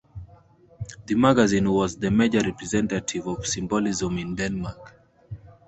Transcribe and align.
The 1.05 1.13
magazine 1.13 1.69
was 1.71 1.95
the 1.95 2.09
major 2.09 2.39
representative 2.39 3.27
of 3.27 3.45
symbolism 3.45 4.17
in 4.17 4.33
Denmark. 4.33 4.95